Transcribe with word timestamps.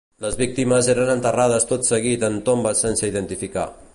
Les 0.23 0.35
víctimes 0.37 0.87
eren 0.93 1.11
enterrades 1.15 1.69
tot 1.73 1.87
seguit 1.91 2.27
en 2.31 2.41
tombes 2.49 2.83
sense 2.87 3.13
identificar. 3.15 3.71